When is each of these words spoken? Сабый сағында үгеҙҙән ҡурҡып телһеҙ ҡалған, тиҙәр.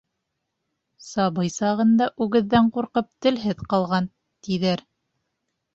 Сабый 1.07 1.51
сағында 1.57 2.07
үгеҙҙән 2.27 2.73
ҡурҡып 2.79 3.13
телһеҙ 3.27 3.63
ҡалған, 3.75 4.13
тиҙәр. 4.49 4.89